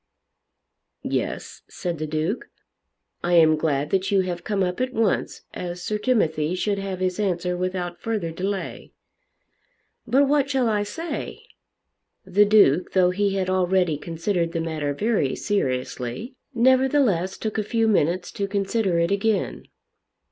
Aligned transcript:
"Yes," 1.03 1.61
said 1.69 1.99
the 1.99 2.07
Duke, 2.07 2.49
"I 3.23 3.33
am 3.33 3.55
glad 3.55 3.91
that 3.91 4.09
you 4.09 4.21
have 4.21 4.43
come 4.43 4.63
up 4.63 4.81
at 4.81 4.93
once, 4.95 5.43
as 5.53 5.83
Sir 5.83 5.99
Timothy 5.99 6.55
should 6.55 6.79
have 6.79 6.99
his 7.01 7.19
answer 7.19 7.55
without 7.55 7.99
further 8.01 8.31
delay." 8.31 8.93
"But 10.07 10.27
what 10.27 10.49
shall 10.49 10.67
I 10.67 10.81
say?" 10.81 11.43
The 12.25 12.45
Duke, 12.45 12.93
though 12.93 13.11
he 13.11 13.35
had 13.35 13.47
already 13.47 13.95
considered 13.95 14.53
the 14.53 14.59
matter 14.59 14.95
very 14.95 15.35
seriously, 15.35 16.33
nevertheless 16.55 17.37
took 17.37 17.59
a 17.59 17.63
few 17.63 17.87
minutes 17.87 18.31
to 18.31 18.47
consider 18.47 18.97
it 18.97 19.11
again. 19.11 19.67